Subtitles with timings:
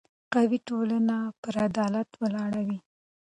[0.33, 2.79] قوي ټولنه پر عدالت ولاړه وي